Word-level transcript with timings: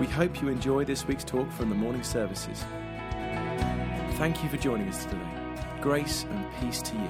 We 0.00 0.06
hope 0.06 0.40
you 0.40 0.48
enjoy 0.48 0.86
this 0.86 1.06
week's 1.06 1.24
talk 1.24 1.52
from 1.52 1.68
the 1.68 1.74
morning 1.74 2.02
services. 2.02 2.64
Thank 4.14 4.42
you 4.42 4.48
for 4.48 4.56
joining 4.56 4.88
us 4.88 5.04
today. 5.04 5.20
Grace 5.82 6.24
and 6.30 6.46
peace 6.58 6.80
to 6.80 6.94
you. 6.94 7.08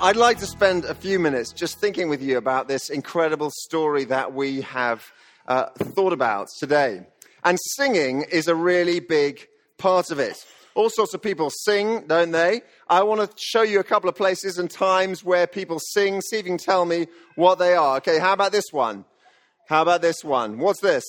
I'd 0.00 0.16
like 0.16 0.38
to 0.38 0.46
spend 0.46 0.86
a 0.86 0.94
few 0.96 1.20
minutes 1.20 1.52
just 1.52 1.78
thinking 1.78 2.08
with 2.08 2.20
you 2.20 2.36
about 2.36 2.66
this 2.66 2.90
incredible 2.90 3.52
story 3.52 4.02
that 4.06 4.34
we 4.34 4.62
have 4.62 5.04
uh, 5.46 5.66
thought 5.78 6.12
about 6.12 6.48
today. 6.58 7.06
And 7.44 7.58
singing 7.76 8.22
is 8.22 8.48
a 8.48 8.56
really 8.56 8.98
big 8.98 9.46
part 9.78 10.10
of 10.10 10.18
it. 10.18 10.44
All 10.74 10.90
sorts 10.90 11.14
of 11.14 11.22
people 11.22 11.50
sing, 11.50 12.06
don't 12.08 12.32
they? 12.32 12.62
I 12.88 13.04
want 13.04 13.20
to 13.20 13.36
show 13.38 13.62
you 13.62 13.78
a 13.78 13.84
couple 13.84 14.08
of 14.08 14.16
places 14.16 14.58
and 14.58 14.68
times 14.68 15.22
where 15.22 15.46
people 15.46 15.78
sing. 15.78 16.20
See 16.20 16.36
if 16.38 16.44
you 16.44 16.50
can 16.50 16.58
tell 16.58 16.84
me 16.84 17.06
what 17.36 17.60
they 17.60 17.76
are. 17.76 17.98
Okay, 17.98 18.18
how 18.18 18.32
about 18.32 18.50
this 18.50 18.72
one? 18.72 19.04
How 19.68 19.82
about 19.82 20.02
this 20.02 20.24
one? 20.24 20.58
What's 20.58 20.80
this? 20.80 21.04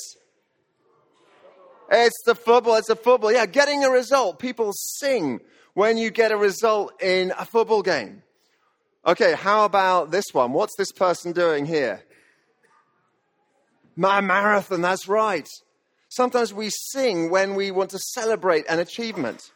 It's 1.92 2.24
the 2.26 2.36
football. 2.36 2.76
It's 2.76 2.88
the 2.88 2.96
football. 2.96 3.32
Yeah, 3.32 3.48
getting 3.48 3.84
a 3.84 3.90
result. 3.90 4.38
People 4.40 4.72
sing 4.74 5.40
when 5.74 5.98
you 5.98 6.12
get 6.12 6.32
a 6.32 6.38
result 6.38 7.02
in 7.02 7.34
a 7.38 7.46
football 7.46 7.82
game. 7.82 8.22
Okay, 9.06 9.34
how 9.34 9.66
about 9.66 10.12
this 10.12 10.26
one? 10.32 10.54
What's 10.54 10.76
this 10.78 10.92
person 10.92 11.32
doing 11.32 11.66
here? 11.66 12.04
My 13.96 14.20
marathon, 14.22 14.82
that's 14.82 15.08
right. 15.08 15.48
Sometimes 16.10 16.54
we 16.54 16.70
sing 16.70 17.30
when 17.30 17.56
we 17.56 17.72
want 17.72 17.92
to 17.92 18.00
celebrate 18.00 18.66
an 18.70 18.80
achievement. 18.80 19.52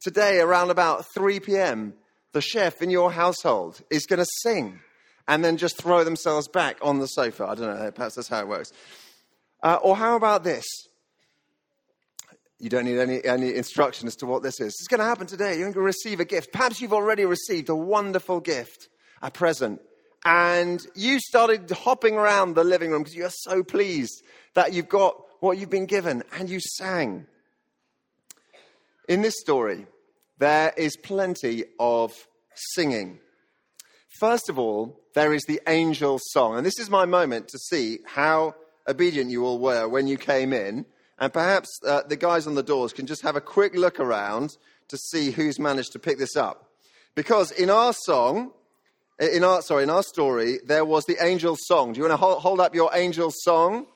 Today, 0.00 0.40
around 0.40 0.70
about 0.70 1.04
3 1.14 1.40
p.m., 1.40 1.94
the 2.32 2.40
chef 2.40 2.80
in 2.80 2.90
your 2.90 3.12
household 3.12 3.82
is 3.90 4.06
going 4.06 4.20
to 4.20 4.26
sing 4.42 4.80
and 5.28 5.44
then 5.44 5.56
just 5.56 5.76
throw 5.76 6.04
themselves 6.04 6.48
back 6.48 6.78
on 6.80 7.00
the 7.00 7.06
sofa. 7.06 7.44
I 7.44 7.54
don't 7.54 7.78
know, 7.78 7.90
perhaps 7.90 8.14
that's 8.14 8.28
how 8.28 8.40
it 8.40 8.48
works. 8.48 8.72
Uh, 9.62 9.78
or 9.82 9.96
how 9.96 10.16
about 10.16 10.42
this? 10.42 10.64
You 12.58 12.68
don't 12.68 12.84
need 12.84 12.98
any, 12.98 13.24
any 13.24 13.54
instruction 13.54 14.06
as 14.06 14.16
to 14.16 14.26
what 14.26 14.42
this 14.42 14.60
is. 14.60 14.68
It's 14.68 14.86
going 14.86 15.00
to 15.00 15.04
happen 15.04 15.26
today. 15.26 15.52
You're 15.58 15.72
going 15.72 15.74
to 15.74 15.80
receive 15.80 16.20
a 16.20 16.24
gift. 16.24 16.52
Perhaps 16.52 16.80
you've 16.80 16.92
already 16.92 17.24
received 17.24 17.68
a 17.68 17.76
wonderful 17.76 18.40
gift, 18.40 18.88
a 19.22 19.30
present. 19.30 19.80
And 20.24 20.84
you 20.94 21.20
started 21.20 21.70
hopping 21.70 22.16
around 22.16 22.54
the 22.54 22.64
living 22.64 22.90
room 22.90 23.02
because 23.02 23.16
you're 23.16 23.30
so 23.30 23.62
pleased 23.62 24.22
that 24.54 24.72
you've 24.72 24.88
got 24.88 25.16
what 25.40 25.56
you've 25.58 25.70
been 25.70 25.86
given. 25.86 26.22
And 26.38 26.50
you 26.50 26.60
sang. 26.60 27.26
In 29.10 29.22
this 29.22 29.40
story, 29.40 29.88
there 30.38 30.72
is 30.76 30.96
plenty 30.96 31.64
of 31.80 32.12
singing. 32.54 33.18
First 34.20 34.48
of 34.48 34.56
all, 34.56 35.00
there 35.16 35.34
is 35.34 35.42
the 35.48 35.60
angel 35.66 36.20
song. 36.22 36.56
And 36.56 36.64
this 36.64 36.78
is 36.78 36.88
my 36.88 37.06
moment 37.06 37.48
to 37.48 37.58
see 37.58 37.98
how 38.06 38.54
obedient 38.86 39.32
you 39.32 39.44
all 39.44 39.58
were 39.58 39.88
when 39.88 40.06
you 40.06 40.16
came 40.16 40.52
in. 40.52 40.86
And 41.18 41.32
perhaps 41.32 41.68
uh, 41.84 42.02
the 42.08 42.14
guys 42.14 42.46
on 42.46 42.54
the 42.54 42.62
doors 42.62 42.92
can 42.92 43.08
just 43.08 43.22
have 43.22 43.34
a 43.34 43.40
quick 43.40 43.74
look 43.74 43.98
around 43.98 44.56
to 44.86 44.96
see 44.96 45.32
who's 45.32 45.58
managed 45.58 45.90
to 45.94 45.98
pick 45.98 46.16
this 46.16 46.36
up. 46.36 46.70
Because 47.16 47.50
in 47.50 47.68
our 47.68 47.92
song, 47.92 48.52
in 49.18 49.42
our, 49.42 49.60
sorry, 49.62 49.82
in 49.82 49.90
our 49.90 50.04
story, 50.04 50.60
there 50.64 50.84
was 50.84 51.04
the 51.06 51.16
angel 51.20 51.56
song. 51.58 51.94
Do 51.94 51.98
you 51.98 52.04
want 52.04 52.12
to 52.12 52.16
hold, 52.16 52.42
hold 52.42 52.60
up 52.60 52.76
your 52.76 52.92
angel 52.94 53.32
song? 53.34 53.86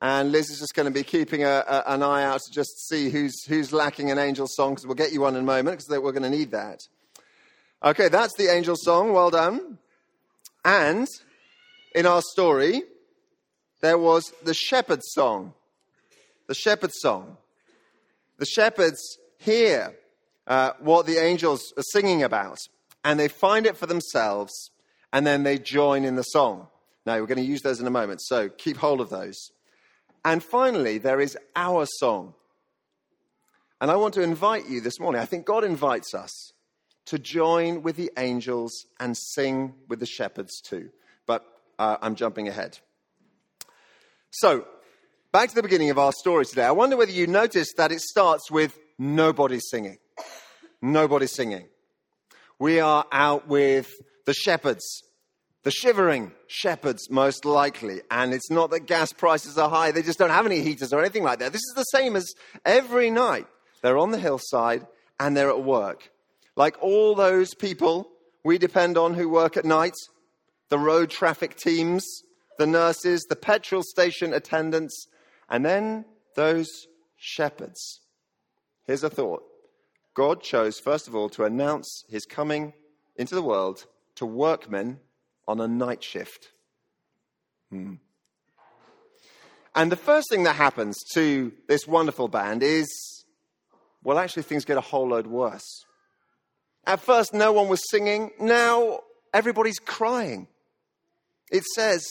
And 0.00 0.32
Liz 0.32 0.50
is 0.50 0.58
just 0.58 0.74
going 0.74 0.86
to 0.86 0.92
be 0.92 1.02
keeping 1.02 1.44
a, 1.44 1.64
a, 1.66 1.84
an 1.86 2.02
eye 2.02 2.24
out 2.24 2.40
to 2.42 2.52
just 2.52 2.88
see 2.88 3.10
who's, 3.10 3.44
who's 3.44 3.72
lacking 3.72 4.10
an 4.10 4.18
angel 4.18 4.46
song, 4.48 4.72
because 4.72 4.86
we'll 4.86 4.94
get 4.94 5.12
you 5.12 5.22
one 5.22 5.34
in 5.34 5.42
a 5.42 5.46
moment, 5.46 5.78
because 5.78 6.02
we're 6.02 6.12
going 6.12 6.22
to 6.22 6.30
need 6.30 6.50
that. 6.50 6.80
Okay, 7.82 8.08
that's 8.08 8.34
the 8.36 8.52
angel 8.52 8.76
song. 8.76 9.12
Well 9.12 9.30
done. 9.30 9.78
And 10.64 11.06
in 11.94 12.06
our 12.06 12.22
story, 12.22 12.82
there 13.80 13.98
was 13.98 14.32
the 14.42 14.54
shepherd's 14.54 15.10
song 15.12 15.54
the 16.46 16.54
shepherd's 16.54 17.00
song. 17.00 17.36
The 18.38 18.46
shepherds 18.46 19.18
hear 19.38 19.94
uh, 20.46 20.72
what 20.80 21.06
the 21.06 21.16
angels 21.16 21.72
are 21.76 21.82
singing 21.82 22.22
about, 22.22 22.58
and 23.04 23.18
they 23.18 23.28
find 23.28 23.66
it 23.66 23.76
for 23.76 23.86
themselves, 23.86 24.70
and 25.12 25.26
then 25.26 25.42
they 25.42 25.58
join 25.58 26.04
in 26.04 26.16
the 26.16 26.22
song. 26.22 26.68
Now, 27.06 27.18
we're 27.18 27.26
going 27.26 27.38
to 27.38 27.44
use 27.44 27.62
those 27.62 27.80
in 27.80 27.86
a 27.86 27.90
moment, 27.90 28.20
so 28.22 28.48
keep 28.48 28.76
hold 28.76 29.00
of 29.00 29.10
those. 29.10 29.52
And 30.24 30.42
finally, 30.42 30.98
there 30.98 31.20
is 31.20 31.36
our 31.54 31.86
song. 31.98 32.34
And 33.80 33.90
I 33.90 33.96
want 33.96 34.14
to 34.14 34.22
invite 34.22 34.68
you 34.68 34.80
this 34.80 34.98
morning, 34.98 35.20
I 35.20 35.26
think 35.26 35.44
God 35.44 35.64
invites 35.64 36.14
us 36.14 36.52
to 37.06 37.18
join 37.18 37.82
with 37.82 37.96
the 37.96 38.10
angels 38.16 38.86
and 38.98 39.16
sing 39.16 39.74
with 39.88 40.00
the 40.00 40.06
shepherds 40.06 40.60
too. 40.62 40.90
But 41.26 41.44
uh, 41.78 41.98
I'm 42.00 42.14
jumping 42.14 42.48
ahead. 42.48 42.78
So, 44.30 44.64
Back 45.34 45.48
to 45.48 45.54
the 45.56 45.64
beginning 45.64 45.90
of 45.90 45.98
our 45.98 46.12
story 46.12 46.44
today. 46.44 46.62
I 46.62 46.70
wonder 46.70 46.96
whether 46.96 47.10
you 47.10 47.26
noticed 47.26 47.76
that 47.78 47.90
it 47.90 48.00
starts 48.00 48.52
with 48.52 48.78
nobody 49.00 49.58
singing. 49.58 49.98
Nobody 50.80 51.26
singing. 51.26 51.66
We 52.60 52.78
are 52.78 53.04
out 53.10 53.48
with 53.48 53.90
the 54.26 54.32
shepherds, 54.32 55.02
the 55.64 55.70
shivering 55.70 56.30
shepherds, 56.46 57.10
most 57.10 57.44
likely. 57.44 58.00
And 58.10 58.32
it's 58.32 58.50
not 58.50 58.70
that 58.70 58.86
gas 58.86 59.12
prices 59.12 59.58
are 59.58 59.68
high, 59.68 59.90
they 59.90 60.02
just 60.02 60.18
don't 60.18 60.30
have 60.30 60.46
any 60.46 60.60
heaters 60.60 60.92
or 60.92 61.00
anything 61.00 61.24
like 61.24 61.40
that. 61.40 61.52
This 61.52 61.62
is 61.62 61.74
the 61.74 61.84
same 61.84 62.14
as 62.16 62.32
every 62.64 63.10
night. 63.10 63.46
They're 63.82 63.98
on 63.98 64.12
the 64.12 64.18
hillside 64.18 64.86
and 65.18 65.36
they're 65.36 65.50
at 65.50 65.64
work. 65.64 66.10
Like 66.56 66.76
all 66.80 67.14
those 67.14 67.54
people 67.54 68.08
we 68.44 68.58
depend 68.58 68.98
on 68.98 69.14
who 69.14 69.28
work 69.28 69.56
at 69.56 69.64
night, 69.64 69.94
the 70.68 70.78
road 70.78 71.08
traffic 71.10 71.56
teams, 71.56 72.06
the 72.58 72.66
nurses, 72.66 73.24
the 73.28 73.36
petrol 73.36 73.82
station 73.82 74.34
attendants, 74.34 75.08
and 75.48 75.64
then 75.64 76.04
those 76.36 76.86
shepherds. 77.16 78.00
Here's 78.86 79.02
a 79.02 79.10
thought 79.10 79.42
God 80.14 80.42
chose, 80.42 80.78
first 80.78 81.08
of 81.08 81.14
all, 81.14 81.30
to 81.30 81.44
announce 81.44 82.04
his 82.08 82.26
coming 82.26 82.74
into 83.16 83.34
the 83.34 83.42
world 83.42 83.86
to 84.16 84.26
workmen 84.26 85.00
on 85.46 85.60
a 85.60 85.68
night 85.68 86.02
shift. 86.02 86.48
Hmm. 87.70 87.94
And 89.74 89.90
the 89.90 89.96
first 89.96 90.28
thing 90.30 90.44
that 90.44 90.56
happens 90.56 90.96
to 91.14 91.52
this 91.66 91.86
wonderful 91.86 92.28
band 92.28 92.62
is, 92.62 92.86
well, 94.02 94.18
actually, 94.18 94.44
things 94.44 94.64
get 94.64 94.76
a 94.76 94.82
whole 94.82 95.08
load 95.08 95.26
worse. 95.26 95.84
At 96.86 97.00
first, 97.00 97.34
no 97.34 97.52
one 97.52 97.68
was 97.68 97.82
singing. 97.90 98.30
Now, 98.38 99.00
everybody's 99.32 99.78
crying. 99.78 100.46
It 101.50 101.64
says 101.74 102.04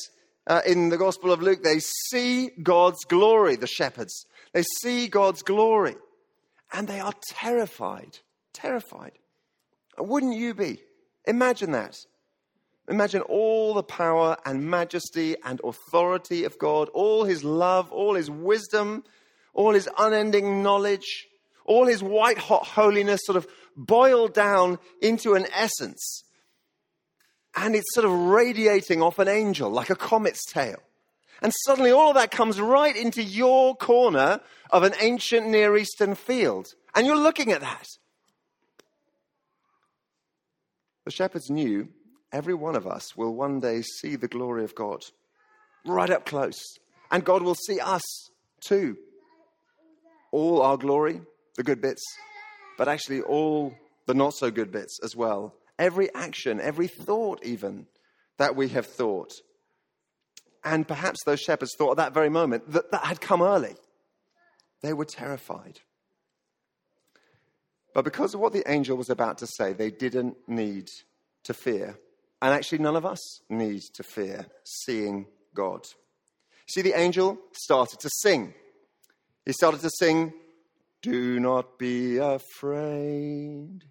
uh, 0.47 0.61
in 0.65 0.89
the 0.89 0.97
Gospel 0.97 1.31
of 1.31 1.41
Luke, 1.41 1.63
they 1.63 1.79
see 1.79 2.49
God's 2.61 3.05
glory, 3.05 3.55
the 3.55 3.67
shepherds. 3.67 4.25
They 4.53 4.63
see 4.81 5.07
God's 5.07 5.41
glory 5.41 5.95
and 6.73 6.87
they 6.87 6.99
are 6.99 7.13
terrified. 7.29 8.17
Terrified. 8.51 9.13
Wouldn't 9.97 10.35
you 10.35 10.53
be? 10.53 10.79
Imagine 11.25 11.71
that. 11.71 11.97
Imagine 12.89 13.21
all 13.21 13.73
the 13.73 13.83
power 13.83 14.37
and 14.45 14.69
majesty 14.69 15.35
and 15.43 15.61
authority 15.63 16.43
of 16.43 16.57
God, 16.57 16.89
all 16.89 17.23
his 17.23 17.43
love, 17.43 17.91
all 17.91 18.15
his 18.15 18.29
wisdom, 18.29 19.03
all 19.53 19.73
his 19.73 19.87
unending 19.97 20.61
knowledge, 20.61 21.27
all 21.65 21.85
his 21.85 22.03
white 22.03 22.37
hot 22.37 22.65
holiness 22.65 23.21
sort 23.23 23.37
of 23.37 23.47
boiled 23.77 24.33
down 24.33 24.79
into 25.01 25.33
an 25.33 25.45
essence 25.53 26.23
and 27.55 27.75
it's 27.75 27.93
sort 27.93 28.05
of 28.05 28.11
radiating 28.11 29.01
off 29.01 29.19
an 29.19 29.27
angel 29.27 29.69
like 29.69 29.89
a 29.89 29.95
comet's 29.95 30.45
tail. 30.45 30.81
And 31.41 31.53
suddenly 31.65 31.91
all 31.91 32.09
of 32.09 32.15
that 32.15 32.31
comes 32.31 32.59
right 32.59 32.95
into 32.95 33.21
your 33.21 33.75
corner 33.75 34.39
of 34.71 34.83
an 34.83 34.93
ancient 34.99 35.47
Near 35.47 35.77
Eastern 35.77 36.15
field. 36.15 36.73
And 36.95 37.05
you're 37.05 37.17
looking 37.17 37.51
at 37.51 37.61
that. 37.61 37.87
The 41.05 41.11
shepherds 41.11 41.49
knew 41.49 41.89
every 42.33 42.53
one 42.53 42.75
of 42.75 42.85
us 42.85 43.15
will 43.15 43.33
one 43.33 43.61
day 43.61 43.81
see 43.81 44.17
the 44.17 44.27
glory 44.27 44.65
of 44.65 44.75
God 44.75 45.01
right 45.85 46.09
up 46.09 46.25
close. 46.25 46.61
And 47.11 47.23
God 47.23 47.43
will 47.43 47.55
see 47.55 47.79
us 47.79 48.03
too. 48.59 48.97
All 50.31 50.61
our 50.61 50.77
glory, 50.77 51.21
the 51.55 51.63
good 51.63 51.79
bits, 51.79 52.03
but 52.77 52.87
actually 52.87 53.21
all 53.21 53.73
the 54.07 54.13
not 54.13 54.33
so 54.33 54.51
good 54.51 54.71
bits 54.71 54.99
as 55.03 55.15
well 55.15 55.55
every 55.79 56.13
action, 56.13 56.61
every 56.61 56.87
thought, 56.87 57.43
even 57.43 57.87
that 58.37 58.55
we 58.55 58.69
have 58.69 58.85
thought. 58.85 59.33
And 60.63 60.87
perhaps 60.87 61.19
those 61.25 61.41
shepherds 61.41 61.75
thought 61.77 61.91
at 61.91 61.97
that 61.97 62.13
very 62.13 62.29
moment 62.29 62.71
that 62.71 62.91
that 62.91 63.05
had 63.05 63.19
come 63.19 63.41
early. 63.41 63.75
They 64.81 64.93
were 64.93 65.05
terrified. 65.05 65.79
But 67.93 68.05
because 68.05 68.33
of 68.33 68.39
what 68.39 68.53
the 68.53 68.69
angel 68.71 68.97
was 68.97 69.09
about 69.09 69.37
to 69.39 69.47
say, 69.47 69.73
they 69.73 69.91
didn't 69.91 70.37
need 70.47 70.89
to 71.43 71.53
fear. 71.53 71.97
And 72.43 72.53
actually, 72.53 72.79
none 72.79 72.97
of 72.97 73.05
us 73.05 73.39
need 73.49 73.83
to 73.93 74.03
fear 74.03 74.45
seeing 74.65 75.27
God. 75.55 75.85
See, 76.67 76.81
the 76.81 76.91
angel 76.91 77.37
started 77.53 78.01
to 78.01 78.09
sing. 78.21 78.53
He 79.45 79.53
started 79.53 79.79
to 79.79 79.89
sing, 79.97 80.33
Do 81.01 81.39
not 81.39 81.79
be 81.79 82.17
afraid. 82.17 83.85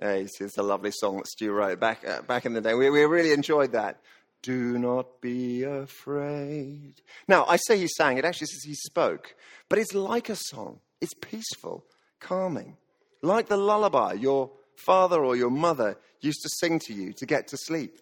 Hey, 0.00 0.28
see, 0.28 0.44
it's 0.44 0.56
a 0.56 0.62
lovely 0.62 0.92
song 0.92 1.16
that 1.16 1.26
Stu 1.26 1.50
wrote 1.50 1.80
back, 1.80 2.06
uh, 2.06 2.22
back 2.22 2.46
in 2.46 2.52
the 2.52 2.60
day. 2.60 2.74
We, 2.74 2.88
we 2.90 3.02
really 3.06 3.32
enjoyed 3.32 3.72
that. 3.72 4.00
Do 4.42 4.78
not 4.78 5.20
be 5.20 5.64
afraid. 5.64 7.02
Now, 7.26 7.44
I 7.46 7.56
say 7.56 7.76
he 7.76 7.88
sang, 7.88 8.18
it 8.18 8.24
actually 8.24 8.46
says 8.46 8.62
he 8.62 8.74
spoke, 8.74 9.34
but 9.68 9.80
it's 9.80 9.94
like 9.94 10.28
a 10.28 10.36
song. 10.36 10.78
It's 11.00 11.14
peaceful, 11.20 11.86
calming, 12.20 12.76
like 13.20 13.48
the 13.48 13.56
lullaby 13.56 14.12
your 14.12 14.52
father 14.78 15.24
or 15.24 15.36
your 15.36 15.50
mother 15.50 15.96
used 16.20 16.42
to 16.42 16.48
sing 16.48 16.78
to 16.80 16.92
you 16.92 17.12
to 17.14 17.26
get 17.26 17.48
to 17.48 17.56
sleep. 17.56 17.98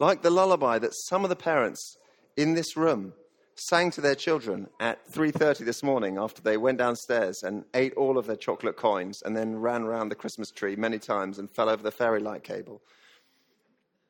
Like 0.00 0.22
the 0.22 0.30
lullaby 0.30 0.78
that 0.78 0.94
some 1.08 1.24
of 1.24 1.30
the 1.30 1.36
parents 1.36 1.96
in 2.36 2.54
this 2.54 2.76
room 2.76 3.12
sang 3.56 3.90
to 3.92 4.00
their 4.00 4.14
children 4.14 4.68
at 4.80 5.06
3:30 5.06 5.64
this 5.64 5.82
morning 5.82 6.18
after 6.18 6.42
they 6.42 6.56
went 6.56 6.78
downstairs 6.78 7.42
and 7.42 7.64
ate 7.74 7.94
all 7.94 8.18
of 8.18 8.26
their 8.26 8.36
chocolate 8.36 8.76
coins 8.76 9.22
and 9.22 9.36
then 9.36 9.56
ran 9.56 9.82
around 9.84 10.08
the 10.08 10.16
Christmas 10.16 10.50
tree 10.50 10.74
many 10.76 10.98
times 10.98 11.38
and 11.38 11.50
fell 11.50 11.68
over 11.68 11.82
the 11.82 11.92
fairy 11.92 12.20
light 12.20 12.42
cable. 12.42 12.82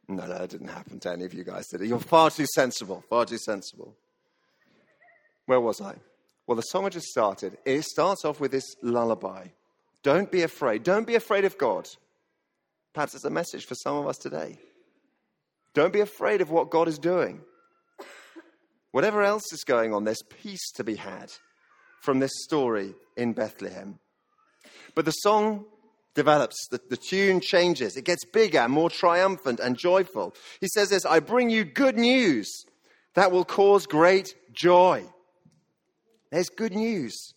No, 0.09 0.27
no, 0.27 0.39
that 0.39 0.51
didn't 0.51 0.69
happen 0.69 1.01
to 1.01 1.13
any 1.13 1.25
of 1.25 1.35
you 1.35 1.45
guys, 1.45 1.69
did 1.69 1.83
it? 1.83 1.87
You're 1.89 1.99
far 1.99 2.31
too 2.31 2.47
sensible, 2.55 3.05
far 3.09 3.25
too 3.25 3.39
sensible. 3.39 3.95
Where 5.47 5.61
was 5.61 5.81
I? 5.81 5.97
Well, 6.47 6.57
the 6.57 6.63
song 6.63 6.85
I 6.85 6.91
just 6.91 7.07
started, 7.07 7.57
it 7.65 7.83
starts 7.85 8.25
off 8.25 8.39
with 8.39 8.51
this 8.51 8.77
lullaby. 8.83 9.49
Don't 10.05 10.31
be 10.31 10.43
afraid. 10.43 10.85
Don't 10.85 11.07
be 11.07 11.17
afraid 11.17 11.45
of 11.45 11.59
God. 11.59 11.89
Perhaps 12.93 13.15
it's 13.17 13.25
a 13.25 13.31
message 13.31 13.65
for 13.65 13.75
some 13.75 13.97
of 13.97 14.07
us 14.07 14.19
today. 14.19 14.59
Don't 15.73 15.93
be 15.93 16.01
afraid 16.01 16.41
of 16.41 16.51
what 16.51 16.71
God 16.71 16.87
is 16.87 16.99
doing. 16.99 17.41
Whatever 18.93 19.23
else 19.23 19.53
is 19.53 19.65
going 19.65 19.93
on, 19.93 20.05
there's 20.05 20.23
peace 20.43 20.71
to 20.77 20.85
be 20.85 20.95
had 20.95 21.33
from 22.01 22.21
this 22.21 22.31
story 22.45 22.95
in 23.17 23.33
Bethlehem. 23.33 23.99
But 24.95 25.07
the 25.07 25.11
song 25.11 25.65
develops, 26.15 26.69
the, 26.71 26.81
the 26.89 26.97
tune 26.97 27.41
changes, 27.41 27.97
it 27.97 28.05
gets 28.05 28.25
bigger, 28.25 28.69
more 28.69 28.91
triumphant 28.91 29.59
and 29.59 29.77
joyful. 29.77 30.35
He 30.61 30.69
says 30.69 30.91
this 30.91 31.05
I 31.05 31.19
bring 31.19 31.51
you 31.51 31.65
good 31.65 31.97
news 31.97 32.65
that 33.15 33.33
will 33.33 33.45
cause 33.45 33.87
great 33.87 34.35
joy. 34.53 35.05
There's 36.31 36.51
good 36.51 36.75
news. 36.75 37.33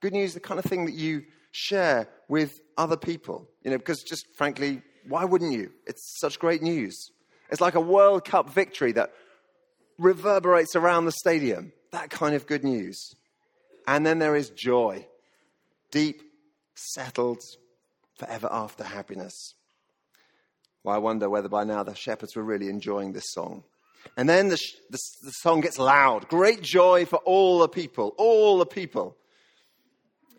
Good 0.00 0.14
news, 0.14 0.34
the 0.34 0.40
kind 0.40 0.58
of 0.58 0.64
thing 0.64 0.86
that 0.86 0.94
you 0.94 1.24
share 1.50 2.08
with 2.28 2.60
other 2.76 2.96
people. 2.96 3.48
You 3.62 3.70
know, 3.70 3.78
because 3.78 4.02
just 4.02 4.26
frankly, 4.36 4.82
why 5.08 5.24
wouldn't 5.24 5.52
you? 5.52 5.72
It's 5.86 6.18
such 6.20 6.38
great 6.38 6.62
news. 6.62 7.10
It's 7.50 7.60
like 7.60 7.74
a 7.74 7.80
World 7.80 8.24
Cup 8.24 8.50
victory 8.50 8.92
that 8.92 9.12
reverberates 9.98 10.76
around 10.76 11.04
the 11.04 11.12
stadium. 11.12 11.72
That 11.92 12.10
kind 12.10 12.34
of 12.34 12.46
good 12.46 12.64
news. 12.64 13.14
And 13.86 14.06
then 14.06 14.18
there 14.18 14.36
is 14.36 14.50
joy, 14.50 15.06
deep, 15.90 16.22
settled, 16.74 17.42
forever 18.16 18.48
after 18.50 18.84
happiness. 18.84 19.54
Well, 20.84 20.94
I 20.94 20.98
wonder 20.98 21.28
whether 21.28 21.48
by 21.48 21.64
now 21.64 21.82
the 21.82 21.94
shepherds 21.94 22.36
were 22.36 22.42
really 22.42 22.68
enjoying 22.68 23.12
this 23.12 23.32
song. 23.32 23.64
And 24.16 24.28
then 24.28 24.48
the, 24.48 24.58
the, 24.88 24.98
the, 25.24 25.30
song 25.30 25.60
gets 25.60 25.78
loud. 25.78 26.28
Great 26.28 26.62
joy 26.62 27.04
for 27.04 27.16
all 27.18 27.58
the 27.58 27.68
people, 27.68 28.14
all 28.16 28.58
the 28.58 28.66
people. 28.66 29.16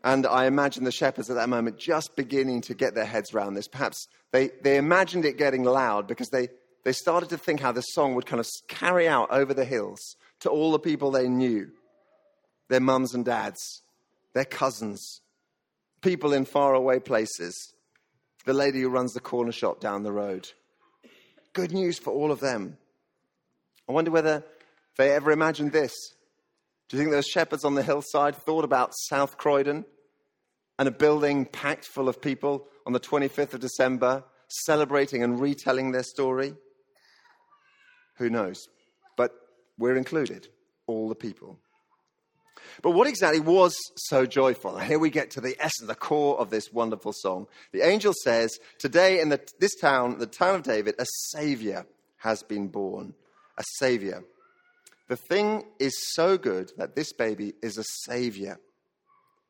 And 0.04 0.26
I 0.26 0.46
imagine 0.46 0.84
the 0.84 0.92
shepherds 0.92 1.30
at 1.30 1.36
that 1.36 1.50
moment 1.50 1.78
just 1.78 2.16
beginning 2.16 2.62
to 2.62 2.74
get 2.74 2.96
their 2.96 3.06
heads 3.06 3.34
around 3.34 3.54
this. 3.54 3.68
Perhaps 3.68 4.08
they, 4.32 4.50
they 4.64 4.78
imagined 4.78 5.26
it 5.26 5.38
getting 5.38 5.64
loud 5.64 6.08
because 6.08 6.30
they, 6.30 6.50
they 6.84 6.92
started 6.92 7.30
to 7.30 7.38
think 7.38 7.60
how 7.60 7.72
the 7.72 7.82
song 7.82 8.16
would 8.16 8.26
kind 8.26 8.40
of 8.40 8.48
carry 8.68 9.08
out 9.08 9.30
over 9.30 9.54
the 9.54 9.66
hills 9.66 10.00
to 10.40 10.50
all 10.50 10.72
the 10.72 10.80
people 10.80 11.12
they 11.12 11.30
knew 11.30 11.70
their 12.70 12.80
mums 12.80 13.14
and 13.14 13.26
dads, 13.26 13.82
their 14.34 14.46
cousins, 14.46 15.20
people 16.02 16.32
in 16.32 16.46
faraway 16.46 17.00
places, 17.00 17.74
the 18.46 18.54
lady 18.54 18.82
who 18.82 18.90
runs 18.90 19.14
the 19.14 19.20
corner 19.20 19.52
shop 19.52 19.82
down 19.82 20.04
the 20.04 20.12
road. 20.12 20.48
Good 21.54 21.74
news 21.74 22.00
for 22.00 22.12
all 22.12 22.32
of 22.32 22.40
them. 22.40 22.78
I 23.90 23.92
wonder 23.92 24.10
whether 24.10 24.44
they 24.98 25.12
ever 25.12 25.32
imagined 25.32 25.74
this. 25.74 25.92
Do 26.92 26.98
you 26.98 27.04
think 27.04 27.14
those 27.14 27.28
shepherds 27.28 27.64
on 27.64 27.76
the 27.76 27.84
hillside 27.84 28.36
thought 28.36 28.66
about 28.66 28.92
South 28.94 29.38
Croydon 29.38 29.86
and 30.78 30.90
a 30.90 30.92
building 30.92 31.46
packed 31.46 31.86
full 31.86 32.10
of 32.10 32.22
people 32.22 32.68
on 32.86 32.92
the 32.92 33.00
25th 33.00 33.54
of 33.54 33.62
December 33.62 34.26
celebrating 34.50 35.24
and 35.24 35.40
retelling 35.40 35.94
their 35.94 36.04
story? 36.04 36.54
Who 38.18 38.30
knows? 38.30 38.68
But 39.16 39.32
we're 39.78 39.96
included, 39.96 40.50
all 40.86 41.08
the 41.08 41.16
people. 41.16 41.60
But 42.82 42.92
what 42.92 43.08
exactly 43.08 43.40
was 43.40 43.74
so 43.96 44.26
joyful? 44.26 44.78
here 44.78 45.00
we 45.00 45.10
get 45.10 45.32
to 45.32 45.40
the 45.40 45.56
essence, 45.62 45.88
the 45.88 45.96
core 45.96 46.38
of 46.42 46.50
this 46.50 46.74
wonderful 46.74 47.14
song. 47.14 47.48
The 47.72 47.88
angel 47.88 48.14
says, 48.22 48.60
Today 48.80 49.22
in 49.22 49.30
the, 49.30 49.40
this 49.62 49.76
town, 49.80 50.20
the 50.20 50.28
town 50.28 50.56
of 50.56 50.64
David, 50.64 50.96
a 51.00 51.06
Savior 51.30 51.86
has 52.18 52.44
been 52.44 52.68
born. 52.68 53.14
A 53.58 53.64
Savior. 53.78 54.26
The 55.12 55.18
thing 55.18 55.66
is 55.78 56.14
so 56.14 56.38
good 56.38 56.72
that 56.78 56.96
this 56.96 57.12
baby 57.12 57.52
is 57.62 57.78
a 57.78 57.84
Savior. 58.06 58.58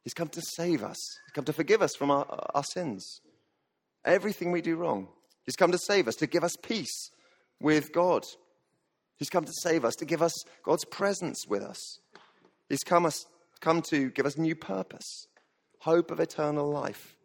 He's 0.04 0.16
come 0.16 0.30
to 0.30 0.42
save 0.42 0.84
us, 0.84 0.98
He's 0.98 1.34
come 1.36 1.46
to 1.46 1.54
forgive 1.54 1.84
us 1.84 1.96
from 1.96 2.10
our, 2.10 2.26
our 2.56 2.64
sins. 2.64 3.22
Everything 4.04 4.52
we 4.52 4.64
do 4.64 4.76
wrong. 4.76 5.10
He's 5.46 5.56
come 5.56 5.72
to 5.72 5.78
save 5.78 6.08
us, 6.08 6.16
to 6.16 6.26
give 6.26 6.44
us 6.44 6.56
peace 6.64 7.12
with 7.60 7.94
God. 7.94 8.26
He's 9.18 9.30
come 9.30 9.46
to 9.46 9.54
save 9.62 9.86
us, 9.86 9.94
to 9.98 10.06
give 10.06 10.24
us 10.24 10.34
God's 10.64 10.86
presence 10.86 11.46
with 11.48 11.62
us. 11.62 12.00
He's 12.68 12.84
come, 12.84 13.06
us, 13.06 13.28
come 13.60 13.84
to 13.84 14.10
give 14.10 14.26
us 14.26 14.40
new 14.40 14.56
purpose, 14.56 15.28
hope 15.82 16.10
of 16.10 16.20
eternal 16.20 16.72
life. 16.72 17.16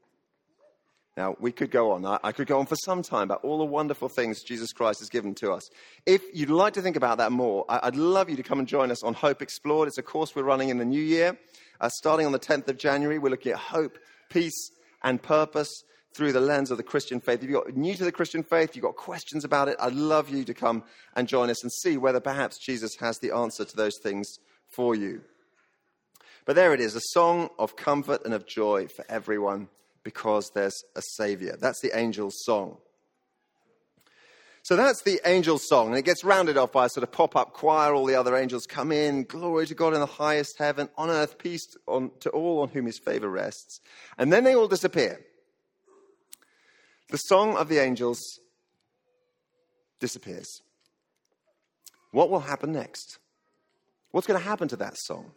Now, 1.16 1.34
we 1.40 1.50
could 1.50 1.70
go 1.70 1.92
on. 1.92 2.04
I 2.04 2.32
could 2.32 2.46
go 2.46 2.58
on 2.58 2.66
for 2.66 2.76
some 2.76 3.02
time 3.02 3.22
about 3.22 3.42
all 3.42 3.58
the 3.58 3.64
wonderful 3.64 4.08
things 4.08 4.42
Jesus 4.42 4.72
Christ 4.72 4.98
has 4.98 5.08
given 5.08 5.34
to 5.36 5.50
us. 5.52 5.70
If 6.05 6.22
you'd 6.34 6.50
like 6.50 6.74
to 6.74 6.82
think 6.82 6.94
about 6.94 7.17
that 7.19 7.32
more, 7.32 7.64
I'd 7.70 7.96
love 7.96 8.29
you 8.29 8.36
to 8.36 8.43
come 8.43 8.58
and 8.58 8.69
join 8.69 8.91
us 8.91 9.02
on 9.02 9.14
Hope 9.14 9.41
Explored. 9.41 9.88
It's 9.88 9.96
a 9.96 10.02
course 10.02 10.36
we're 10.36 10.43
running 10.43 10.69
in 10.69 10.76
the 10.76 10.84
new 10.84 11.00
year. 11.00 11.38
Uh, 11.81 11.88
starting 11.88 12.26
on 12.26 12.32
the 12.32 12.38
10th 12.38 12.69
of 12.69 12.76
January, 12.76 13.19
we're 13.19 13.31
looking 13.31 13.52
at 13.52 13.58
hope, 13.58 13.96
peace, 14.29 14.70
and 15.02 15.22
purpose 15.22 15.84
through 16.14 16.32
the 16.32 16.41
lens 16.41 16.70
of 16.70 16.76
the 16.76 16.82
Christian 16.82 17.20
faith. 17.20 17.43
If 17.43 17.48
you're 17.48 17.70
new 17.72 17.94
to 17.94 18.05
the 18.05 18.12
Christian 18.12 18.43
faith, 18.43 18.76
you've 18.76 18.84
got 18.84 18.96
questions 18.96 19.44
about 19.44 19.69
it, 19.69 19.76
I'd 19.81 19.94
love 19.94 20.29
you 20.29 20.44
to 20.44 20.55
come 20.55 20.84
and 21.14 21.29
join 21.29 21.48
us 21.48 21.62
and 21.62 21.72
see 21.72 21.96
whether 21.96 22.20
perhaps 22.20 22.58
Jesus 22.58 22.94
has 23.00 23.19
the 23.19 23.32
answer 23.34 23.64
to 23.64 23.76
those 23.76 23.98
things 24.02 24.38
for 24.69 24.94
you. 24.94 25.22
But 26.44 26.56
there 26.56 26.74
it 26.74 26.81
is, 26.81 26.94
a 26.94 27.00
song 27.00 27.48
of 27.58 27.76
comfort 27.76 28.24
and 28.24 28.34
of 28.34 28.46
joy 28.46 28.88
for 28.88 29.05
everyone 29.08 29.69
because 30.06 30.53
there's 30.55 30.84
a 30.94 31.03
Savior. 31.03 31.56
That's 31.60 31.81
the 31.81 31.93
angel's 31.93 32.44
song. 32.44 32.77
So 34.63 34.77
that's 34.77 35.03
the 35.03 35.20
angel's 35.25 35.67
song, 35.67 35.89
and 35.89 35.96
it 35.96 36.05
gets 36.05 36.22
rounded 36.22 36.56
off 36.56 36.70
by 36.70 36.86
a 36.86 36.89
sort 36.89 37.03
of 37.03 37.10
pop 37.10 37.34
up 37.34 37.55
choir. 37.55 37.93
All 37.93 38.06
the 38.06 38.15
other 38.15 38.36
angels 38.36 38.67
come 38.67 38.93
in, 38.93 39.25
glory 39.25 39.67
to 39.67 39.75
God 39.75 39.94
in 39.94 40.01
the 40.01 40.06
highest 40.06 40.58
heaven, 40.58 40.89
on 40.96 41.10
earth 41.10 41.39
peace 41.39 41.77
on, 41.89 42.13
to 42.20 42.31
all 42.31 42.63
on 42.63 42.69
whom 42.69 42.86
his 42.86 43.01
favor 43.01 43.29
rests. 43.29 43.81
And 44.17 44.32
then 44.32 44.44
they 44.44 44.55
all 44.55 44.69
disappear. 44.69 45.20
The 47.10 47.19
song 47.19 47.56
of 47.56 47.69
the 47.69 47.79
angels 47.79 48.39
disappears. 49.98 50.63
What 52.13 52.31
will 52.31 52.41
happen 52.41 52.70
next? 52.70 53.19
What's 54.13 54.29
going 54.29 54.39
to 54.39 54.48
happen 54.48 54.69
to 54.69 54.77
that 54.77 54.96
song? 54.98 55.32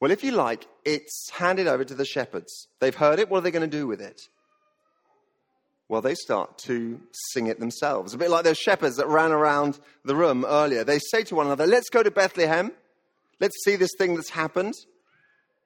Well, 0.00 0.10
if 0.10 0.22
you 0.22 0.32
like, 0.32 0.66
it's 0.84 1.30
handed 1.30 1.66
over 1.66 1.84
to 1.84 1.94
the 1.94 2.04
shepherds. 2.04 2.68
They've 2.80 2.94
heard 2.94 3.18
it. 3.18 3.30
What 3.30 3.38
are 3.38 3.40
they 3.42 3.50
going 3.50 3.68
to 3.68 3.76
do 3.76 3.86
with 3.86 4.00
it? 4.00 4.20
Well, 5.88 6.02
they 6.02 6.14
start 6.14 6.58
to 6.66 7.00
sing 7.32 7.46
it 7.46 7.60
themselves. 7.60 8.12
A 8.12 8.18
bit 8.18 8.30
like 8.30 8.44
those 8.44 8.58
shepherds 8.58 8.96
that 8.96 9.06
ran 9.06 9.32
around 9.32 9.78
the 10.04 10.16
room 10.16 10.44
earlier. 10.44 10.82
They 10.84 10.98
say 10.98 11.22
to 11.24 11.36
one 11.36 11.46
another, 11.46 11.66
Let's 11.66 11.88
go 11.88 12.02
to 12.02 12.10
Bethlehem. 12.10 12.72
Let's 13.40 13.56
see 13.64 13.76
this 13.76 13.92
thing 13.96 14.16
that's 14.16 14.30
happened, 14.30 14.74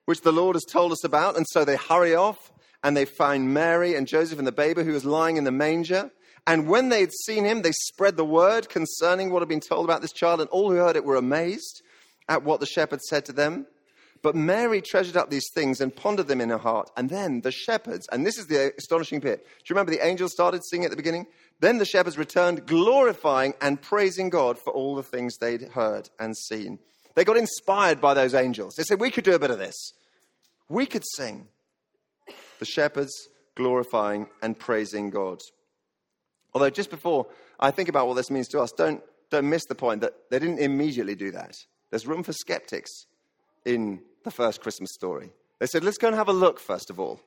which 0.05 0.21
the 0.21 0.33
Lord 0.33 0.57
has 0.57 0.65
told 0.65 0.93
us 0.93 1.05
about. 1.05 1.37
And 1.37 1.47
so 1.51 1.65
they 1.65 1.77
hurry 1.77 2.15
off 2.15 2.53
and 2.83 2.97
they 2.97 3.05
find 3.05 3.55
Mary 3.55 3.95
and 3.95 4.07
Joseph 4.07 4.39
and 4.39 4.47
the 4.47 4.53
baby 4.53 4.85
who 4.85 4.93
was 4.93 5.05
lying 5.05 5.37
in 5.37 5.45
the 5.45 5.53
manger. 5.53 6.11
And 6.47 6.69
when 6.69 6.89
they 6.89 7.01
had 7.01 7.13
seen 7.27 7.45
him, 7.45 7.63
they 7.63 7.73
spread 7.73 8.17
the 8.17 8.25
word 8.25 8.69
concerning 8.69 9.31
what 9.31 9.41
had 9.41 9.49
been 9.49 9.61
told 9.61 9.85
about 9.85 10.03
this 10.03 10.13
child, 10.13 10.41
and 10.41 10.51
all 10.51 10.71
who 10.71 10.77
heard 10.77 10.97
it 10.97 11.05
were 11.05 11.17
amazed 11.17 11.83
at 12.29 12.43
what 12.43 12.61
the 12.61 12.67
shepherds 12.67 13.05
said 13.09 13.25
to 13.27 13.33
them. 13.33 13.67
But 14.23 14.35
Mary 14.35 14.83
treasured 14.83 15.17
up 15.17 15.31
these 15.31 15.49
things 15.55 15.81
and 15.81 15.95
pondered 15.95 16.29
them 16.29 16.41
in 16.41 16.50
her 16.50 16.59
heart. 16.59 16.91
And 16.97 17.09
then 17.09 17.41
the 17.41 17.50
shepherds, 17.50 18.07
and 18.12 18.27
this 18.27 18.37
is 18.37 18.47
the 18.47 18.75
astonishing 18.77 19.21
bit. 19.21 19.45
Do 19.45 19.53
you 19.67 19.75
remember 19.75 19.93
the 19.93 20.07
angels 20.07 20.33
started 20.33 20.62
singing 20.65 20.85
at 20.85 20.91
the 20.91 20.97
beginning? 20.97 21.27
Then 21.61 21.79
the 21.79 21.87
shepherds 21.87 22.19
returned, 22.19 22.67
glorifying 22.67 23.55
and 23.61 23.81
praising 23.81 24.29
God 24.29 24.59
for 24.59 24.73
all 24.73 24.95
the 24.95 25.03
things 25.03 25.39
they'd 25.39 25.69
heard 25.69 26.11
and 26.19 26.37
seen. 26.37 26.79
They 27.15 27.25
got 27.25 27.39
inspired 27.39 28.00
by 28.00 28.15
those 28.15 28.35
angels. 28.35 28.75
They 28.75 28.83
said, 28.83 29.00
We 29.00 29.11
could 29.11 29.25
do 29.25 29.35
a 29.35 29.39
bit 29.39 29.50
of 29.50 29.59
this. 29.59 29.93
We 30.69 30.87
could 30.87 31.05
sing. 31.17 31.49
The 32.59 32.67
shepherds 32.67 33.29
glorifying 33.57 34.29
and 34.43 34.59
praising 34.59 35.11
God. 35.11 35.41
Although, 36.53 36.71
just 36.71 36.91
before 36.91 37.27
I 37.59 37.71
think 37.71 37.89
about 37.89 38.07
what 38.07 38.15
this 38.15 38.31
means 38.31 38.49
to 38.49 38.61
us, 38.61 38.73
don't, 38.73 39.03
don't 39.31 39.49
miss 39.49 39.65
the 39.67 39.75
point 39.75 40.03
that 40.03 40.15
they 40.31 40.39
didn't 40.39 40.59
immediately 40.59 41.15
do 41.15 41.31
that. 41.33 41.55
There's 41.91 42.07
room 42.07 42.23
for 42.23 42.33
skeptics 42.33 43.07
in 43.64 44.00
the 44.25 44.31
first 44.31 44.61
Christmas 44.61 44.93
story. 44.93 45.31
They 45.59 45.67
said, 45.67 45.85
Let's 45.85 45.99
go 45.99 46.09
and 46.09 46.17
have 46.17 46.29
a 46.29 46.33
look, 46.33 46.59
first 46.59 46.90
of 46.90 46.99
all, 46.99 47.21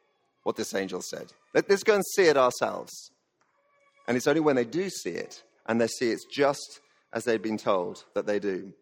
what 0.44 0.56
this 0.56 0.74
angel 0.74 1.02
said. 1.02 1.32
Let's 1.54 1.84
go 1.84 1.96
and 1.96 2.06
see 2.16 2.24
it 2.24 2.38
ourselves. 2.38 3.12
And 4.08 4.18
it's 4.18 4.28
only 4.28 4.42
when 4.42 4.56
they 4.56 4.66
do 4.66 4.90
see 4.90 5.12
it 5.12 5.44
and 5.66 5.80
they 5.80 5.88
see 5.88 6.12
it's 6.12 6.26
just 6.26 6.82
as 7.14 7.24
they've 7.24 7.42
been 7.42 7.58
told 7.58 8.04
that 8.16 8.26
they 8.26 8.40
do. 8.40 8.74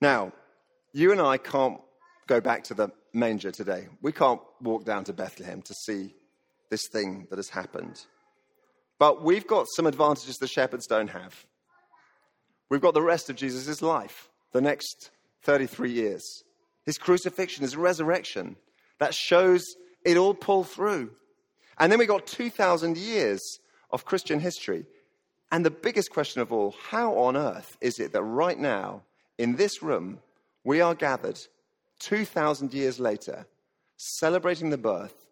Now, 0.00 0.32
you 0.92 1.12
and 1.12 1.20
I 1.20 1.36
can't 1.38 1.80
go 2.26 2.40
back 2.40 2.64
to 2.64 2.74
the 2.74 2.90
manger 3.12 3.50
today. 3.50 3.86
We 4.02 4.12
can't 4.12 4.40
walk 4.60 4.84
down 4.84 5.04
to 5.04 5.12
Bethlehem 5.12 5.62
to 5.62 5.74
see 5.74 6.14
this 6.70 6.88
thing 6.88 7.26
that 7.30 7.36
has 7.36 7.50
happened. 7.50 8.04
But 8.98 9.22
we've 9.22 9.46
got 9.46 9.66
some 9.76 9.86
advantages 9.86 10.36
the 10.36 10.48
shepherds 10.48 10.86
don't 10.86 11.08
have. 11.08 11.46
We've 12.70 12.80
got 12.80 12.94
the 12.94 13.02
rest 13.02 13.28
of 13.28 13.36
Jesus' 13.36 13.82
life, 13.82 14.28
the 14.52 14.60
next 14.60 15.10
33 15.44 15.92
years. 15.92 16.44
His 16.84 16.98
crucifixion, 16.98 17.62
his 17.62 17.76
resurrection, 17.76 18.56
that 18.98 19.14
shows 19.14 19.64
it 20.04 20.16
all 20.16 20.34
pulled 20.34 20.68
through. 20.68 21.10
And 21.78 21.90
then 21.90 21.98
we 21.98 22.06
got 22.06 22.26
2,000 22.26 22.96
years 22.96 23.40
of 23.90 24.04
Christian 24.04 24.40
history. 24.40 24.84
And 25.50 25.64
the 25.64 25.70
biggest 25.70 26.10
question 26.10 26.40
of 26.40 26.52
all 26.52 26.74
how 26.90 27.14
on 27.18 27.36
earth 27.36 27.76
is 27.80 27.98
it 27.98 28.12
that 28.12 28.22
right 28.22 28.58
now, 28.58 29.02
in 29.38 29.56
this 29.56 29.82
room, 29.82 30.18
we 30.64 30.80
are 30.80 30.94
gathered 30.94 31.38
2,000 32.00 32.72
years 32.74 32.98
later, 32.98 33.46
celebrating 33.96 34.70
the 34.70 34.78
birth 34.78 35.26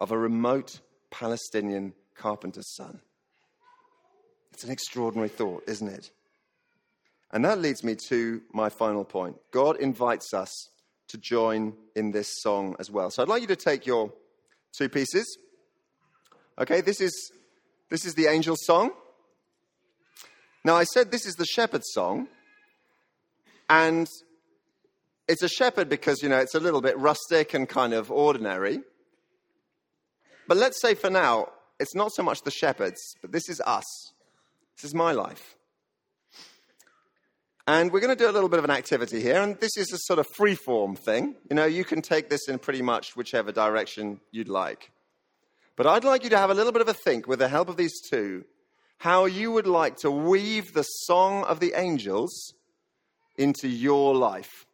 of 0.00 0.10
a 0.10 0.18
remote 0.18 0.80
Palestinian 1.10 1.92
carpenter's 2.14 2.74
son? 2.74 3.00
It's 4.52 4.64
an 4.64 4.70
extraordinary 4.70 5.28
thought, 5.28 5.64
isn't 5.66 5.88
it? 5.88 6.10
And 7.36 7.44
that 7.44 7.60
leads 7.60 7.84
me 7.84 7.94
to 8.08 8.40
my 8.52 8.70
final 8.70 9.04
point. 9.04 9.36
God 9.52 9.76
invites 9.76 10.34
us 10.34 10.70
to 11.08 11.18
join 11.18 11.74
in 11.94 12.10
this 12.10 12.40
song 12.40 12.74
as 12.80 12.90
well. 12.90 13.10
So 13.10 13.22
I'd 13.22 13.28
like 13.28 13.42
you 13.42 13.48
to 13.48 13.56
take 13.56 13.86
your 13.86 14.12
two 14.76 14.88
pieces 14.88 15.38
Okay, 16.58 16.80
this 16.80 17.02
is, 17.02 17.32
this 17.90 18.06
is 18.06 18.14
the 18.14 18.28
angel's 18.28 18.64
song. 18.64 18.90
Now, 20.64 20.74
I 20.76 20.84
said 20.84 21.10
this 21.10 21.26
is 21.26 21.34
the 21.34 21.44
shepherd's 21.44 21.92
song, 21.92 22.28
and 23.68 24.08
it's 25.28 25.42
a 25.42 25.48
shepherd 25.48 25.90
because, 25.90 26.22
you 26.22 26.30
know, 26.30 26.38
it's 26.38 26.54
a 26.54 26.60
little 26.60 26.80
bit 26.80 26.98
rustic 26.98 27.52
and 27.52 27.68
kind 27.68 27.92
of 27.92 28.10
ordinary. 28.10 28.80
But 30.48 30.56
let's 30.56 30.80
say 30.80 30.94
for 30.94 31.10
now, 31.10 31.48
it's 31.78 31.94
not 31.94 32.12
so 32.12 32.22
much 32.22 32.40
the 32.40 32.50
shepherds, 32.50 33.00
but 33.20 33.32
this 33.32 33.50
is 33.50 33.60
us. 33.66 33.84
This 34.76 34.84
is 34.84 34.94
my 34.94 35.12
life. 35.12 35.55
And 37.68 37.90
we're 37.90 38.00
going 38.00 38.16
to 38.16 38.24
do 38.24 38.30
a 38.30 38.32
little 38.32 38.48
bit 38.48 38.60
of 38.60 38.64
an 38.64 38.70
activity 38.70 39.20
here, 39.20 39.42
and 39.42 39.58
this 39.58 39.76
is 39.76 39.92
a 39.92 39.98
sort 39.98 40.20
of 40.20 40.26
free 40.36 40.54
form 40.54 40.94
thing. 40.94 41.34
You 41.50 41.56
know, 41.56 41.64
you 41.64 41.84
can 41.84 42.00
take 42.00 42.30
this 42.30 42.48
in 42.48 42.60
pretty 42.60 42.80
much 42.80 43.16
whichever 43.16 43.50
direction 43.50 44.20
you'd 44.30 44.48
like. 44.48 44.92
But 45.74 45.88
I'd 45.88 46.04
like 46.04 46.22
you 46.22 46.30
to 46.30 46.38
have 46.38 46.50
a 46.50 46.54
little 46.54 46.70
bit 46.70 46.80
of 46.80 46.88
a 46.88 46.94
think 46.94 47.26
with 47.26 47.40
the 47.40 47.48
help 47.48 47.68
of 47.68 47.76
these 47.76 48.00
two 48.00 48.44
how 48.98 49.26
you 49.26 49.52
would 49.52 49.66
like 49.66 49.96
to 49.96 50.10
weave 50.10 50.72
the 50.72 50.82
song 50.82 51.44
of 51.44 51.60
the 51.60 51.74
angels 51.76 52.54
into 53.36 53.68
your 53.68 54.14
life. 54.14 54.64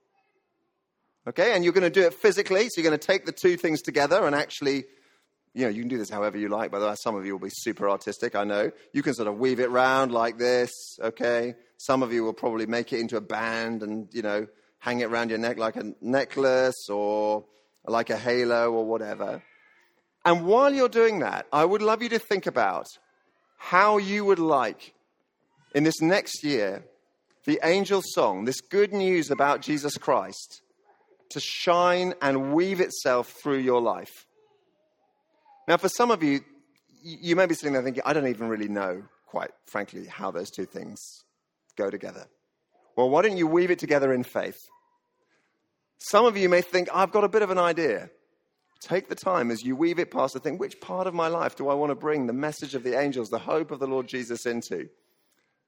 Okay, 1.27 1.55
and 1.55 1.65
you're 1.65 1.73
going 1.73 1.83
to 1.83 1.91
do 1.91 2.07
it 2.07 2.15
physically, 2.15 2.69
so 2.69 2.81
you're 2.81 2.89
going 2.89 2.99
to 2.99 3.07
take 3.07 3.27
the 3.27 3.33
two 3.33 3.57
things 3.57 3.81
together 3.81 4.27
and 4.27 4.35
actually, 4.35 4.85
you 5.55 5.65
know, 5.65 5.69
you 5.69 5.83
can 5.83 5.89
do 5.89 5.99
this 5.99 6.11
however 6.11 6.39
you 6.39 6.49
like. 6.49 6.71
By 6.71 6.79
the 6.79 6.87
way, 6.87 6.95
some 6.97 7.15
of 7.15 7.27
you 7.27 7.33
will 7.33 7.47
be 7.47 7.53
super 7.53 7.89
artistic, 7.89 8.35
I 8.35 8.45
know. 8.45 8.71
You 8.93 9.03
can 9.03 9.15
sort 9.15 9.29
of 9.29 9.39
weave 9.39 9.61
it 9.61 9.71
round 9.71 10.13
like 10.13 10.39
this, 10.39 10.71
okay? 11.01 11.55
Some 11.77 12.03
of 12.03 12.13
you 12.13 12.25
will 12.25 12.33
probably 12.33 12.67
make 12.67 12.93
it 12.93 13.01
into 13.01 13.17
a 13.17 13.21
band 13.21 13.83
and, 13.83 14.09
you 14.13 14.23
know, 14.23 14.47
hang 14.79 15.01
it 15.01 15.05
around 15.05 15.31
your 15.31 15.39
neck 15.39 15.59
like 15.59 15.77
a 15.77 15.93
necklace 16.01 16.89
or 16.89 17.45
like 17.87 18.11
a 18.11 18.17
halo 18.17 18.73
or 18.73 18.85
whatever. 18.85 19.43
And 20.25 20.47
while 20.47 20.73
you're 20.73 20.89
doing 20.89 21.19
that, 21.21 21.47
I 21.53 21.65
would 21.65 21.83
love 21.83 22.03
you 22.03 22.09
to 22.11 22.19
think 22.19 22.47
about 22.47 22.87
how 23.59 23.99
you 23.99 24.25
would 24.25 24.39
like 24.39 24.95
in 25.75 25.85
this 25.85 26.01
next 26.01 26.45
year 26.45 26.85
the 27.45 27.61
angel 27.65 28.03
song, 28.05 28.45
this 28.45 28.61
good 28.61 28.93
news 28.93 29.31
about 29.31 29.63
Jesus 29.63 29.97
Christ, 29.97 30.63
to 31.31 31.41
shine 31.41 32.15
and 32.23 32.53
weave 32.53 32.81
itself 32.81 33.35
through 33.43 33.59
your 33.59 33.81
life. 33.81 34.27
Now, 35.69 35.77
for 35.77 35.89
some 35.89 36.11
of 36.11 36.23
you, 36.23 36.41
you 37.03 37.37
may 37.37 37.47
be 37.47 37.55
sitting 37.55 37.73
there 37.73 37.83
thinking, 37.83 38.03
I 38.05 38.13
don't 38.13 38.27
even 38.27 38.49
really 38.49 38.69
know, 38.69 39.03
quite 39.27 39.51
frankly, 39.67 40.07
how 40.07 40.31
those 40.31 40.51
two 40.51 40.67
things 40.67 40.99
go 41.77 41.91
together. 41.91 42.27
Well, 42.97 43.11
why 43.11 43.23
don't 43.23 43.37
you 43.37 43.47
weave 43.47 43.71
it 43.71 43.79
together 43.79 44.13
in 44.13 44.23
faith? 44.23 44.59
Some 45.99 46.27
of 46.27 46.37
you 46.37 46.49
may 46.49 46.63
think, 46.63 46.89
I've 46.93 47.13
got 47.13 47.25
a 47.25 47.29
bit 47.29 47.43
of 47.43 47.51
an 47.51 47.59
idea. 47.59 48.11
Take 48.81 49.09
the 49.09 49.15
time 49.15 49.53
as 49.53 49.63
you 49.63 49.77
weave 49.77 50.01
it 50.01 50.11
past 50.11 50.35
the 50.35 50.41
thing, 50.41 50.59
which 50.59 50.81
part 50.81 51.07
of 51.07 51.15
my 51.15 51.29
life 51.29 51.55
do 51.55 51.69
I 51.69 51.75
want 51.75 51.91
to 51.91 51.95
bring 51.95 52.27
the 52.27 52.33
message 52.33 52.75
of 52.75 52.83
the 52.83 52.99
angels, 52.99 53.31
the 53.31 53.39
hope 53.39 53.71
of 53.71 53.79
the 53.79 53.87
Lord 53.87 54.09
Jesus 54.09 54.45
into? 54.45 54.89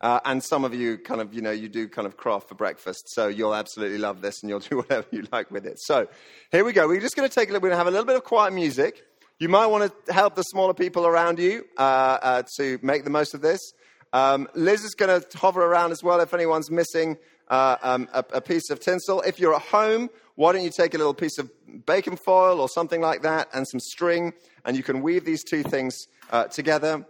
Uh, 0.01 0.19
and 0.25 0.43
some 0.43 0.65
of 0.65 0.75
you 0.75 0.99
kind 0.99 1.21
of, 1.21 1.33
you 1.33 1.41
know, 1.41 1.53
you 1.53 1.69
do 1.69 1.89
kind 1.89 2.07
of 2.07 2.17
craft 2.17 2.49
for 2.49 2.57
breakfast, 2.57 3.09
so 3.09 3.29
you'll 3.29 3.55
absolutely 3.55 3.99
love 3.99 4.21
this 4.21 4.43
and 4.43 4.51
you'll 4.51 4.59
do 4.71 4.77
whatever 4.79 5.07
you 5.13 5.25
like 5.31 5.51
with 5.51 5.65
it. 5.65 5.79
So 5.81 6.09
here 6.51 6.65
we 6.65 6.73
go. 6.73 6.89
We're 6.89 7.01
just 7.01 7.17
going 7.17 7.29
to 7.29 7.35
take 7.35 7.49
a 7.49 7.53
little, 7.53 7.63
we're 7.63 7.71
going 7.71 7.79
to 7.79 7.85
have 7.85 7.87
a 7.87 7.91
little 7.93 8.05
bit 8.05 8.17
of 8.17 8.25
quiet 8.25 8.53
music. 8.53 9.03
You 9.41 9.49
might 9.49 9.67
want 9.67 9.93
to 10.07 10.13
help 10.13 10.37
the 10.37 10.43
smaller 10.43 10.75
people 10.75 11.07
around 11.07 11.41
you 11.41 11.65
uh, 11.77 11.81
uh, 11.81 12.43
to 12.57 12.79
make 12.83 13.03
the 13.03 13.11
most 13.11 13.35
of 13.35 13.41
this. 13.41 13.73
Um, 14.13 14.49
Liz 14.55 14.85
is 14.85 14.95
going 14.95 15.21
to 15.21 15.39
hover 15.39 15.65
around 15.65 15.91
as 15.91 16.05
well 16.05 16.21
if 16.21 16.33
anyone's 16.33 16.71
missing 16.71 17.19
uh, 17.49 17.77
um, 17.83 18.09
a, 18.13 18.25
a, 18.35 18.41
piece 18.41 18.71
of 18.71 18.79
tinsel. 18.79 19.21
If 19.23 19.41
you're 19.41 19.55
at 19.55 19.63
home, 19.63 20.09
why 20.37 20.53
don't 20.53 20.63
you 20.63 20.71
take 20.71 20.95
a 20.95 20.99
little 20.99 21.15
piece 21.15 21.37
of 21.39 21.51
Bacofoil 21.69 22.61
or 22.61 22.69
something 22.69 23.01
like 23.01 23.23
that 23.23 23.49
and 23.53 23.67
some 23.67 23.81
string, 23.81 24.33
and 24.65 24.77
you 24.77 24.85
can 24.85 25.03
weave 25.03 25.25
these 25.25 25.43
two 25.43 25.65
things 25.65 26.07
uh, 26.31 26.45
together. 26.45 27.05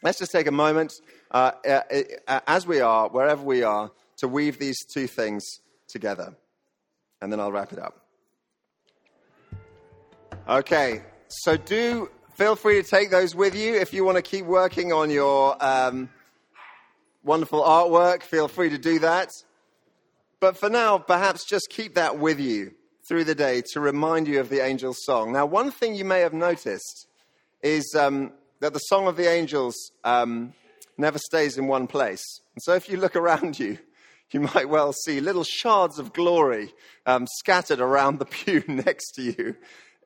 Let's 0.00 0.20
just 0.20 0.30
take 0.30 0.46
a 0.46 0.52
moment, 0.52 0.92
uh, 1.32 1.52
uh, 1.68 2.40
as 2.46 2.68
we 2.68 2.80
are, 2.80 3.08
wherever 3.08 3.42
we 3.42 3.64
are, 3.64 3.90
to 4.18 4.28
weave 4.28 4.60
these 4.60 4.84
two 4.84 5.08
things 5.08 5.44
together. 5.88 6.36
And 7.20 7.32
then 7.32 7.40
I'll 7.40 7.50
wrap 7.50 7.72
it 7.72 7.80
up. 7.80 8.06
Okay, 10.48 11.02
so 11.28 11.56
do 11.56 12.10
feel 12.34 12.56
free 12.56 12.82
to 12.82 12.88
take 12.88 13.10
those 13.10 13.34
with 13.34 13.54
you 13.54 13.74
if 13.74 13.92
you 13.92 14.04
want 14.04 14.16
to 14.16 14.22
keep 14.22 14.46
working 14.46 14.92
on 14.92 15.10
your 15.10 15.56
um, 15.62 16.08
wonderful 17.22 17.62
artwork. 17.62 18.22
Feel 18.22 18.48
free 18.48 18.70
to 18.70 18.78
do 18.78 19.00
that. 19.00 19.30
But 20.40 20.56
for 20.56 20.70
now, 20.70 20.98
perhaps 20.98 21.44
just 21.44 21.68
keep 21.68 21.96
that 21.96 22.18
with 22.18 22.40
you 22.40 22.72
through 23.06 23.24
the 23.24 23.34
day 23.34 23.62
to 23.72 23.80
remind 23.80 24.26
you 24.26 24.40
of 24.40 24.48
the 24.48 24.62
angel's 24.62 25.04
song. 25.04 25.32
Now, 25.32 25.44
one 25.44 25.70
thing 25.70 25.94
you 25.94 26.04
may 26.04 26.20
have 26.20 26.32
noticed 26.32 27.08
is 27.62 27.94
um, 27.98 28.32
that 28.60 28.72
the 28.72 28.78
song 28.78 29.06
of 29.06 29.16
the 29.16 29.28
angels 29.28 29.74
um, 30.04 30.54
never 30.96 31.18
stays 31.18 31.58
in 31.58 31.66
one 31.66 31.86
place. 31.86 32.24
And 32.54 32.62
so 32.62 32.74
if 32.74 32.88
you 32.88 32.96
look 32.96 33.16
around 33.16 33.58
you, 33.58 33.78
you 34.30 34.40
might 34.40 34.68
well 34.68 34.92
see 34.92 35.20
little 35.20 35.44
shards 35.44 35.98
of 35.98 36.12
glory 36.12 36.72
um, 37.04 37.26
scattered 37.38 37.80
around 37.80 38.18
the 38.18 38.24
pew 38.26 38.62
next 38.66 39.12
to 39.16 39.22
you 39.22 39.56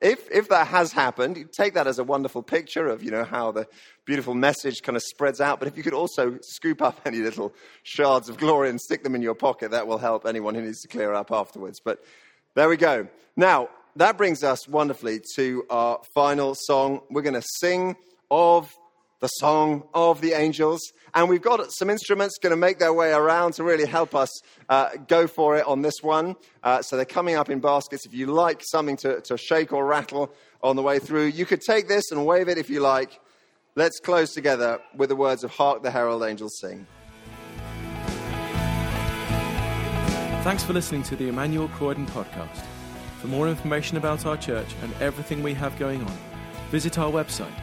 if, 0.03 0.29
if 0.29 0.49
that 0.49 0.67
has 0.67 0.91
happened, 0.91 1.37
you 1.37 1.45
take 1.45 1.75
that 1.75 1.87
as 1.87 1.97
a 1.97 2.03
wonderful 2.03 2.43
picture 2.43 2.87
of, 2.87 3.01
you 3.01 3.09
know, 3.09 3.23
how 3.23 3.53
the 3.53 3.65
beautiful 4.05 4.33
message 4.33 4.81
kind 4.83 4.97
of 4.97 5.01
spreads 5.01 5.39
out. 5.39 5.59
But 5.59 5.69
if 5.69 5.77
you 5.77 5.81
could 5.81 5.93
also 5.93 6.37
scoop 6.41 6.81
up 6.81 6.99
any 7.05 7.19
little 7.19 7.53
shards 7.83 8.27
of 8.27 8.37
glory 8.37 8.69
and 8.69 8.79
stick 8.81 9.03
them 9.03 9.15
in 9.15 9.21
your 9.21 9.33
pocket, 9.33 9.71
that 9.71 9.87
will 9.87 9.97
help 9.97 10.25
anyone 10.25 10.55
who 10.55 10.61
needs 10.61 10.81
to 10.81 10.89
clear 10.89 11.13
up 11.13 11.31
afterwards. 11.31 11.79
But 11.83 12.03
there 12.53 12.67
we 12.67 12.75
go. 12.75 13.07
Now, 13.37 13.69
that 13.95 14.17
brings 14.17 14.43
us 14.43 14.67
wonderfully 14.67 15.21
to 15.35 15.65
our 15.69 16.01
final 16.13 16.53
song. 16.53 17.01
We're 17.09 17.21
going 17.21 17.35
to 17.35 17.47
sing 17.59 17.95
of 18.29 18.75
the 19.23 19.29
song 19.29 19.83
of 19.93 20.19
the 20.19 20.33
angels. 20.33 20.81
And 21.13 21.29
we've 21.29 21.41
got 21.41 21.71
some 21.71 21.89
instruments 21.89 22.37
going 22.41 22.51
to 22.51 22.57
make 22.57 22.77
their 22.77 22.91
way 22.91 23.13
around 23.13 23.53
to 23.53 23.63
really 23.63 23.85
help 23.85 24.13
us 24.13 24.29
uh, 24.67 24.89
go 25.07 25.27
for 25.27 25.55
it 25.55 25.65
on 25.65 25.81
this 25.81 26.03
one. 26.03 26.35
Uh, 26.61 26.81
so 26.81 26.97
they're 26.97 27.05
coming 27.05 27.35
up 27.35 27.49
in 27.49 27.61
baskets. 27.61 28.05
If 28.05 28.13
you 28.13 28.25
like 28.25 28.61
something 28.65 28.97
to, 28.97 29.21
to 29.21 29.37
shake 29.37 29.71
or 29.71 29.85
rattle 29.85 30.33
on 30.61 30.75
the 30.75 30.81
way 30.81 30.99
through, 30.99 31.27
you 31.27 31.45
could 31.45 31.61
take 31.61 31.87
this 31.87 32.11
and 32.11 32.25
wave 32.25 32.49
it 32.49 32.57
if 32.57 32.69
you 32.69 32.81
like. 32.81 33.17
Let's 33.75 34.01
close 34.01 34.33
together 34.33 34.81
with 34.93 35.07
the 35.07 35.15
words 35.15 35.45
of 35.45 35.51
Hark 35.51 35.83
the 35.83 35.91
Herald 35.91 36.23
Angels 36.23 36.59
Sing. 36.59 36.85
Thanks 40.43 40.65
for 40.65 40.73
listening 40.73 41.03
to 41.03 41.15
the 41.15 41.29
Emmanuel 41.29 41.69
Croydon 41.69 42.07
podcast. 42.07 42.65
For 43.21 43.27
more 43.27 43.47
information 43.47 43.95
about 43.95 44.25
our 44.25 44.35
church 44.35 44.75
and 44.81 44.93
everything 44.99 45.41
we 45.41 45.53
have 45.53 45.79
going 45.79 46.01
on, 46.01 46.17
visit 46.71 46.97
our 46.97 47.09
website 47.09 47.62